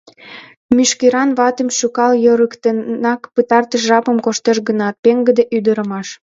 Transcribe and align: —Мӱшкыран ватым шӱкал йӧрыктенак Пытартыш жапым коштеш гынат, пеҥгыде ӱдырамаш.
—Мӱшкыран 0.75 1.29
ватым 1.37 1.69
шӱкал 1.77 2.11
йӧрыктенак 2.23 3.21
Пытартыш 3.33 3.81
жапым 3.89 4.17
коштеш 4.25 4.57
гынат, 4.67 4.95
пеҥгыде 5.03 5.43
ӱдырамаш. 5.57 6.07